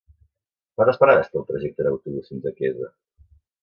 [0.79, 2.95] Quantes parades té el trajecte en autobús fins a Quesa?